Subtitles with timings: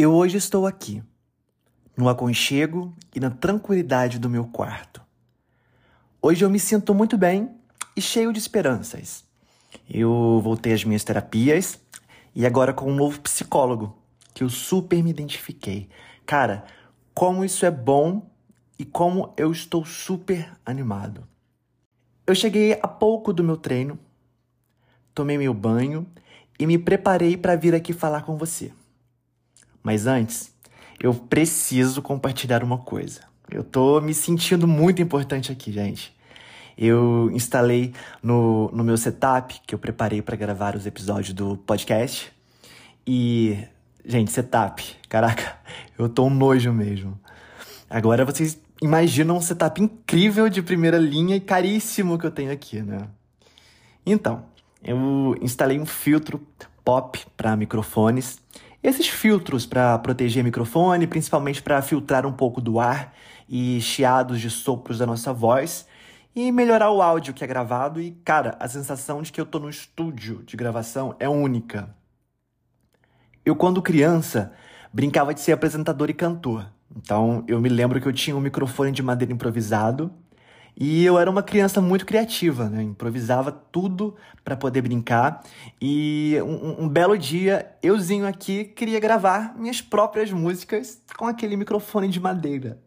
[0.00, 1.02] Eu hoje estou aqui,
[1.96, 5.02] no aconchego e na tranquilidade do meu quarto.
[6.22, 7.50] Hoje eu me sinto muito bem
[7.96, 9.24] e cheio de esperanças.
[9.90, 11.80] Eu voltei às minhas terapias
[12.32, 13.98] e agora com um novo psicólogo,
[14.32, 15.88] que eu super me identifiquei.
[16.24, 16.64] Cara,
[17.12, 18.30] como isso é bom
[18.78, 21.26] e como eu estou super animado.
[22.24, 23.98] Eu cheguei há pouco do meu treino,
[25.12, 26.06] tomei meu banho
[26.56, 28.70] e me preparei para vir aqui falar com você.
[29.88, 30.54] Mas antes,
[31.00, 33.22] eu preciso compartilhar uma coisa.
[33.50, 36.14] Eu tô me sentindo muito importante aqui, gente.
[36.76, 42.30] Eu instalei no, no meu setup, que eu preparei para gravar os episódios do podcast.
[43.06, 43.56] E,
[44.04, 45.56] gente, setup, caraca,
[45.98, 47.18] eu tô um nojo mesmo.
[47.88, 52.82] Agora vocês imaginam um setup incrível de primeira linha e caríssimo que eu tenho aqui,
[52.82, 53.08] né?
[54.04, 54.44] Então,
[54.84, 56.46] eu instalei um filtro
[56.84, 58.38] pop para microfones
[58.82, 63.14] esses filtros para proteger microfone, principalmente para filtrar um pouco do ar
[63.48, 65.86] e chiados de sopros da nossa voz
[66.34, 69.58] e melhorar o áudio que é gravado e, cara, a sensação de que eu tô
[69.58, 71.94] no estúdio de gravação é única.
[73.44, 74.52] Eu quando criança
[74.92, 76.70] brincava de ser apresentador e cantor.
[76.94, 80.12] Então, eu me lembro que eu tinha um microfone de madeira improvisado
[80.76, 82.82] e eu era uma criança muito criativa, né?
[82.82, 85.42] Improvisava tudo para poder brincar.
[85.80, 92.08] E um, um, belo dia, euzinho aqui queria gravar minhas próprias músicas com aquele microfone
[92.08, 92.78] de madeira.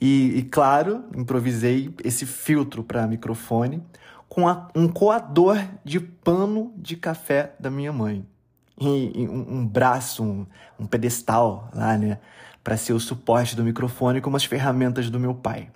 [0.00, 3.82] E, e claro, improvisei esse filtro para microfone
[4.28, 8.26] com a, um coador de pano de café da minha mãe.
[8.80, 10.46] E, e um, um, braço, um,
[10.78, 12.18] um pedestal lá, né?
[12.64, 15.68] Para ser o suporte do microfone com umas ferramentas do meu pai.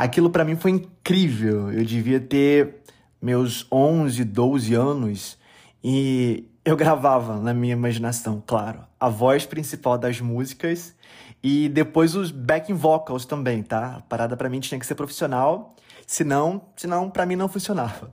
[0.00, 1.70] Aquilo para mim foi incrível.
[1.70, 2.76] Eu devia ter
[3.20, 5.36] meus 11, 12 anos
[5.84, 10.96] e eu gravava na minha imaginação, claro, a voz principal das músicas
[11.42, 13.96] e depois os backing vocals também, tá?
[13.96, 15.76] A parada para mim tinha que ser profissional,
[16.06, 18.10] senão, senão para mim não funcionava.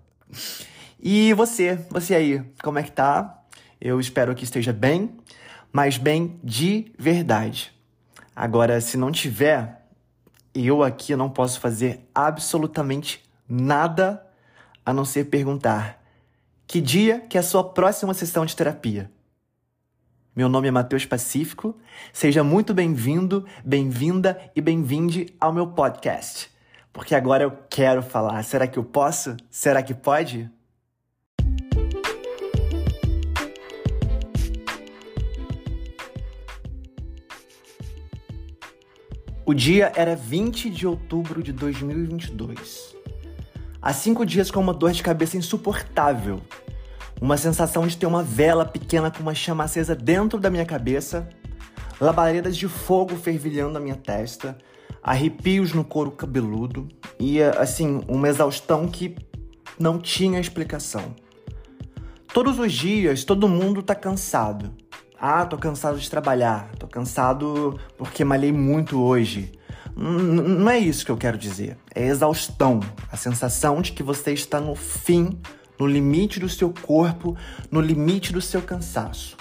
[1.01, 3.45] E você, você aí, como é que tá?
[3.79, 5.15] Eu espero que esteja bem,
[5.71, 7.71] mas bem de verdade.
[8.35, 9.86] Agora, se não tiver,
[10.65, 14.25] eu aqui não posso fazer absolutamente nada
[14.85, 16.01] a não ser perguntar:
[16.65, 19.11] que dia que é a sua próxima sessão de terapia?
[20.35, 21.75] Meu nome é Matheus Pacífico.
[22.13, 26.49] Seja muito bem-vindo, bem-vinda e bem-vinde ao meu podcast.
[26.93, 28.43] Porque agora eu quero falar.
[28.43, 29.35] Será que eu posso?
[29.49, 30.49] Será que pode?
[39.49, 42.93] O dia era 20 de outubro de 2022.
[43.81, 46.41] Há cinco dias com uma dor de cabeça insuportável.
[47.21, 51.29] Uma sensação de ter uma vela pequena com uma chama acesa dentro da minha cabeça,
[51.97, 54.57] labaredas de fogo fervilhando na minha testa,
[55.01, 59.15] arrepios no couro cabeludo e, assim, uma exaustão que
[59.79, 61.15] não tinha explicação.
[62.33, 64.75] Todos os dias, todo mundo tá cansado.
[65.19, 69.51] Ah, tô cansado de trabalhar, tô cansado porque malhei muito hoje.
[69.95, 71.75] Não é isso que eu quero dizer.
[71.95, 75.39] É exaustão, a sensação de que você está no fim,
[75.79, 77.35] no limite do seu corpo,
[77.71, 79.35] no limite do seu cansaço.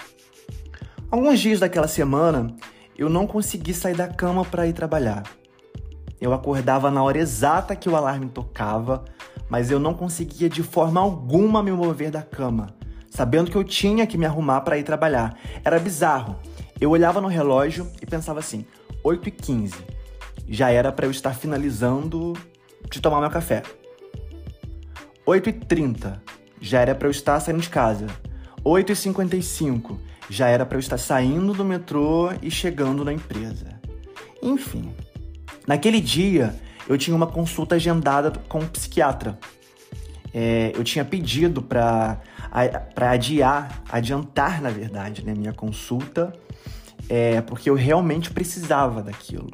[1.11, 2.47] Alguns dias daquela semana,
[2.97, 5.25] eu não consegui sair da cama para ir trabalhar.
[6.19, 9.05] Eu acordava na hora exata que o alarme tocava,
[9.47, 12.75] mas eu não conseguia de forma alguma me mover da cama
[13.09, 15.37] sabendo que eu tinha que me arrumar para ir trabalhar.
[15.63, 16.35] Era bizarro.
[16.79, 18.65] Eu olhava no relógio e pensava assim:
[19.03, 19.73] 8 e 15
[20.47, 22.33] Já era para eu estar finalizando
[22.89, 23.63] de tomar meu café.
[25.25, 26.21] 8 e 30
[26.61, 28.07] Já era para eu estar saindo de casa.
[28.63, 33.79] 8 e 55 Já era para eu estar saindo do metrô e chegando na empresa.
[34.41, 34.93] Enfim,
[35.65, 36.55] naquele dia
[36.87, 39.37] eu tinha uma consulta agendada com um psiquiatra.
[40.33, 42.21] É, eu tinha pedido para
[42.93, 46.33] para adiar, adiantar, na verdade, né, minha consulta,
[47.09, 49.51] é, porque eu realmente precisava daquilo.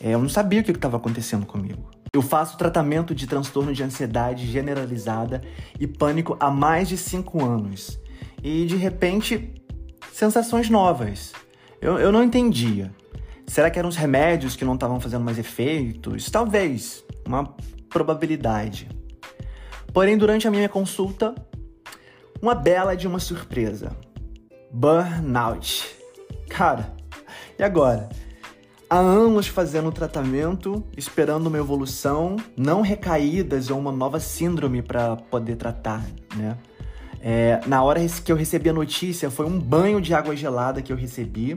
[0.00, 1.90] É, eu não sabia o que estava acontecendo comigo.
[2.12, 5.42] Eu faço tratamento de transtorno de ansiedade generalizada
[5.78, 8.00] e pânico há mais de cinco anos.
[8.42, 9.52] E de repente,
[10.12, 11.32] sensações novas.
[11.80, 12.90] Eu, eu não entendia.
[13.46, 16.30] Será que eram os remédios que não estavam fazendo mais efeitos?
[16.30, 17.54] Talvez, uma
[17.88, 18.88] probabilidade.
[19.92, 21.34] Porém, durante a minha consulta,
[22.40, 23.96] uma bela de uma surpresa.
[24.70, 25.96] Burnout.
[26.48, 26.92] Cara,
[27.58, 28.08] e agora?
[28.90, 35.56] Há anos fazendo tratamento, esperando uma evolução, não recaídas ou uma nova síndrome para poder
[35.56, 36.56] tratar, né?
[37.20, 40.92] É, na hora que eu recebi a notícia, foi um banho de água gelada que
[40.92, 41.54] eu recebi.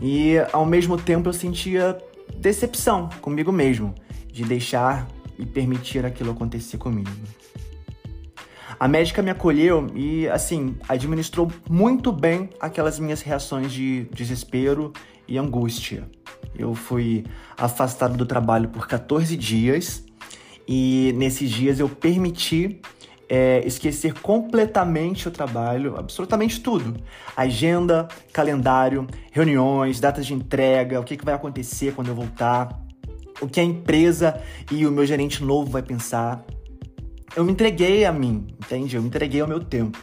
[0.00, 1.98] E ao mesmo tempo eu sentia
[2.36, 3.94] decepção comigo mesmo,
[4.32, 5.08] de deixar
[5.38, 7.10] e permitir aquilo acontecer comigo.
[8.78, 14.92] A médica me acolheu e, assim, administrou muito bem aquelas minhas reações de desespero
[15.26, 16.08] e angústia.
[16.56, 17.24] Eu fui
[17.56, 20.04] afastado do trabalho por 14 dias
[20.66, 22.80] e nesses dias eu permiti
[23.28, 26.94] é, esquecer completamente o trabalho, absolutamente tudo.
[27.36, 32.80] Agenda, calendário, reuniões, datas de entrega, o que, que vai acontecer quando eu voltar,
[33.40, 34.40] o que a empresa
[34.70, 36.44] e o meu gerente novo vai pensar.
[37.36, 38.96] Eu me entreguei a mim, entende?
[38.96, 39.98] Eu me entreguei ao meu tempo.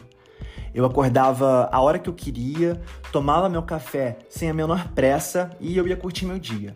[0.74, 2.80] Eu acordava a hora que eu queria,
[3.10, 6.74] tomava meu café sem a menor pressa e eu ia curtir meu dia.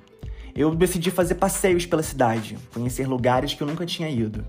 [0.54, 4.44] Eu decidi fazer passeios pela cidade, conhecer lugares que eu nunca tinha ido.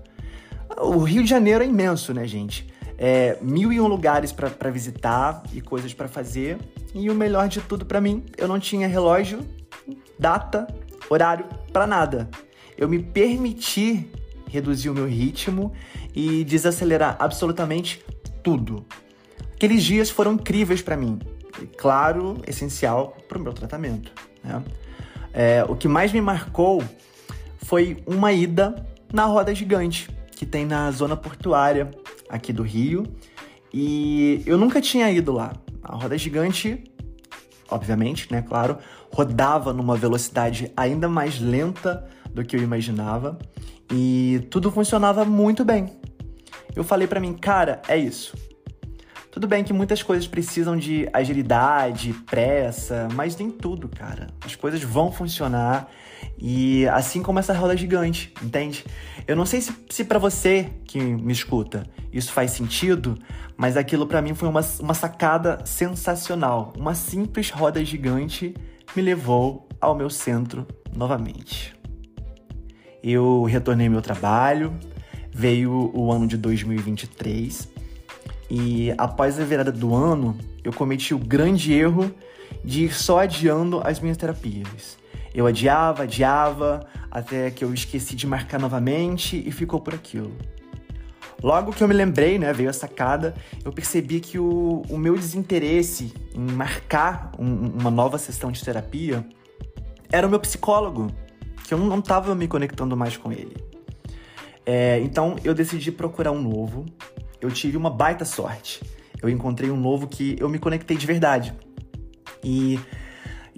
[0.78, 2.66] O Rio de Janeiro é imenso, né, gente?
[2.96, 6.58] É, mil e um lugares para visitar e coisas para fazer.
[6.94, 9.40] E o melhor de tudo para mim, eu não tinha relógio,
[10.18, 10.66] data,
[11.10, 12.28] horário para nada.
[12.76, 14.10] Eu me permiti
[14.52, 15.72] reduzir o meu ritmo
[16.14, 18.04] e desacelerar absolutamente
[18.42, 18.84] tudo.
[19.54, 21.18] Aqueles dias foram incríveis para mim.
[21.60, 24.12] E, claro, essencial para o meu tratamento.
[24.44, 24.62] Né?
[25.32, 26.84] É, o que mais me marcou
[27.62, 31.90] foi uma ida na roda gigante que tem na zona portuária
[32.28, 33.06] aqui do Rio.
[33.72, 35.54] E eu nunca tinha ido lá.
[35.82, 36.84] A roda gigante,
[37.70, 38.76] obviamente, né, claro,
[39.10, 43.38] rodava numa velocidade ainda mais lenta do que eu imaginava
[43.92, 45.90] e tudo funcionava muito bem.
[46.74, 48.34] Eu falei para mim, cara, é isso.
[49.30, 54.26] Tudo bem que muitas coisas precisam de agilidade, pressa, mas nem tudo, cara.
[54.44, 55.90] As coisas vão funcionar
[56.38, 58.84] e assim como essa roda gigante, entende?
[59.26, 63.18] Eu não sei se, se para você que me escuta isso faz sentido,
[63.56, 66.72] mas aquilo para mim foi uma, uma sacada sensacional.
[66.78, 68.54] Uma simples roda gigante
[68.94, 71.74] me levou ao meu centro novamente.
[73.02, 74.72] Eu retornei meu trabalho,
[75.30, 77.68] veio o ano de 2023
[78.50, 82.14] e após a virada do ano, eu cometi o grande erro
[82.64, 84.98] de ir só adiando as minhas terapias.
[85.34, 90.36] Eu adiava, adiava, até que eu esqueci de marcar novamente e ficou por aquilo.
[91.42, 93.34] Logo que eu me lembrei, né, veio a sacada,
[93.64, 99.26] eu percebi que o, o meu desinteresse em marcar um, uma nova sessão de terapia
[100.12, 101.10] era o meu psicólogo,
[101.72, 103.56] que eu não estava me conectando mais com ele.
[104.66, 106.84] É, então eu decidi procurar um novo.
[107.40, 108.82] Eu tive uma baita sorte.
[109.22, 111.54] Eu encontrei um novo que eu me conectei de verdade.
[112.44, 112.78] E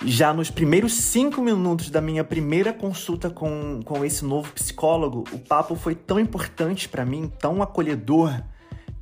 [0.04, 5.38] já nos primeiros cinco minutos da minha primeira consulta com, com esse novo psicólogo, o
[5.38, 8.42] papo foi tão importante para mim, tão acolhedor,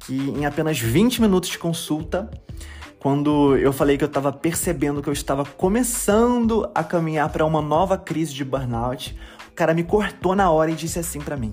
[0.01, 2.31] que em apenas 20 minutos de consulta,
[3.03, 7.61] quando eu falei que eu estava percebendo que eu estava começando a caminhar para uma
[7.61, 9.19] nova crise de burnout,
[9.49, 11.53] o cara me cortou na hora e disse assim para mim: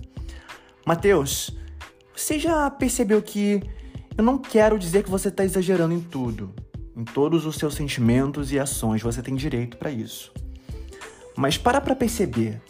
[0.85, 1.57] Mateus,
[2.15, 3.63] você já percebeu que
[4.15, 6.53] eu não quero dizer que você está exagerando em tudo
[6.95, 10.33] em todos os seus sentimentos e ações, você tem direito para isso.
[11.33, 12.61] Mas para para perceber,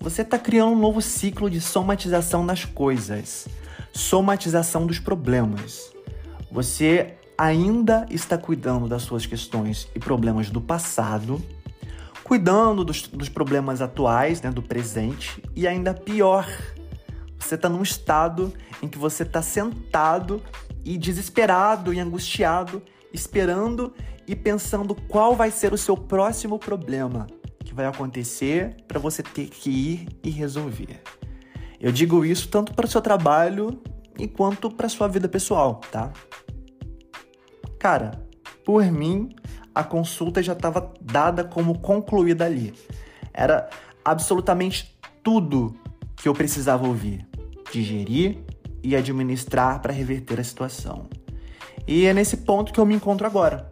[0.00, 3.46] você está criando um novo ciclo de somatização das coisas,
[3.92, 5.92] somatização dos problemas.
[6.50, 11.40] Você ainda está cuidando das suas questões e problemas do passado,
[12.24, 16.46] cuidando dos, dos problemas atuais, né, do presente, e ainda pior,
[17.38, 18.52] você está num estado
[18.82, 20.42] em que você está sentado
[20.84, 23.92] e desesperado e angustiado esperando
[24.26, 27.26] e pensando qual vai ser o seu próximo problema
[27.64, 31.00] que vai acontecer para você ter que ir e resolver.
[31.80, 33.80] Eu digo isso tanto para o seu trabalho
[34.36, 36.12] quanto para sua vida pessoal, tá?
[37.78, 38.26] Cara,
[38.64, 39.30] por mim,
[39.74, 42.74] a consulta já estava dada como concluída ali.
[43.32, 43.68] Era
[44.04, 45.74] absolutamente tudo
[46.16, 47.26] que eu precisava ouvir,
[47.72, 48.38] digerir
[48.82, 51.08] e administrar para reverter a situação.
[51.86, 53.70] E é nesse ponto que eu me encontro agora.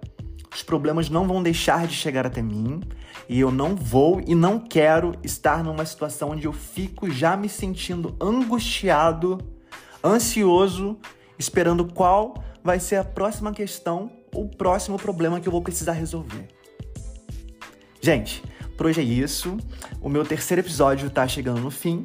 [0.54, 2.80] Os problemas não vão deixar de chegar até mim
[3.28, 7.48] e eu não vou e não quero estar numa situação onde eu fico já me
[7.48, 9.38] sentindo angustiado,
[10.02, 10.96] ansioso,
[11.38, 16.48] esperando qual vai ser a próxima questão o próximo problema que eu vou precisar resolver.
[18.00, 18.42] Gente,
[18.76, 19.56] por hoje é isso.
[20.02, 22.04] O meu terceiro episódio está chegando no fim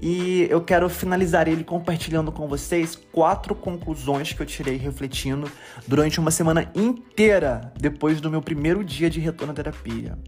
[0.00, 5.50] e eu quero finalizar ele compartilhando com vocês quatro conclusões que eu tirei refletindo
[5.86, 10.18] durante uma semana inteira depois do meu primeiro dia de retorno à terapia.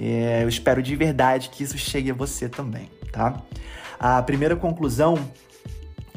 [0.00, 3.42] É, eu espero de verdade que isso chegue a você também, tá?
[3.98, 5.18] A primeira conclusão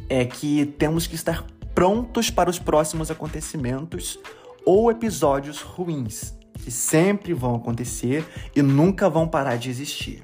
[0.08, 1.44] é que temos que estar
[1.74, 4.20] prontos para os próximos acontecimentos
[4.66, 8.26] ou episódios ruins, que sempre vão acontecer
[8.56, 10.24] e nunca vão parar de existir.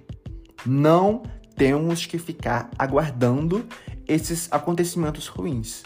[0.66, 1.24] Não
[1.56, 3.66] temos que ficar aguardando
[4.08, 5.84] esses acontecimentos ruins.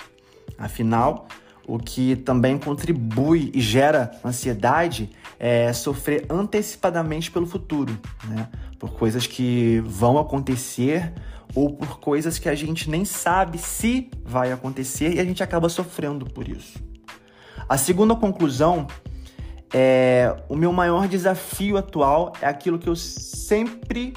[0.57, 1.27] Afinal,
[1.65, 8.49] o que também contribui e gera ansiedade é sofrer antecipadamente pelo futuro, né?
[8.77, 11.13] Por coisas que vão acontecer
[11.55, 15.69] ou por coisas que a gente nem sabe se vai acontecer e a gente acaba
[15.69, 16.79] sofrendo por isso.
[17.67, 18.87] A segunda conclusão
[19.73, 24.13] é o meu maior desafio atual é aquilo que eu sempre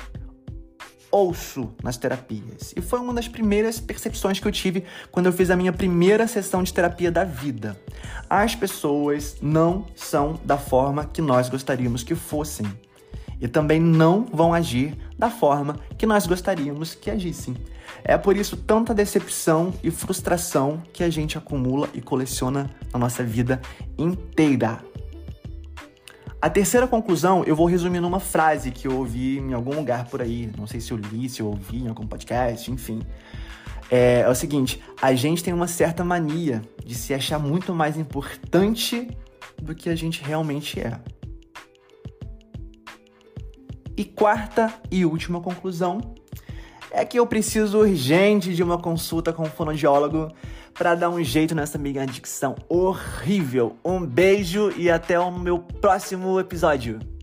[1.15, 2.75] ouço nas terapias.
[2.77, 6.27] E foi uma das primeiras percepções que eu tive quando eu fiz a minha primeira
[6.27, 7.81] sessão de terapia da vida.
[8.29, 12.67] As pessoas não são da forma que nós gostaríamos que fossem.
[13.45, 17.55] E também não vão agir da forma que nós gostaríamos que agissem.
[18.03, 23.23] É por isso tanta decepção e frustração que a gente acumula e coleciona na nossa
[23.23, 23.61] vida
[23.99, 24.83] inteira.
[26.41, 30.23] A terceira conclusão eu vou resumir numa frase que eu ouvi em algum lugar por
[30.23, 30.51] aí.
[30.57, 33.03] Não sei se eu li, se eu ouvi em algum podcast, enfim.
[33.91, 37.99] É, é o seguinte: a gente tem uma certa mania de se achar muito mais
[37.99, 39.07] importante
[39.61, 40.99] do que a gente realmente é.
[43.97, 46.01] E quarta e última conclusão
[46.91, 50.29] é que eu preciso urgente de uma consulta com um fonoaudiólogo
[50.73, 53.77] para dar um jeito nessa minha dicção horrível.
[53.85, 57.14] Um beijo e até o meu próximo episódio.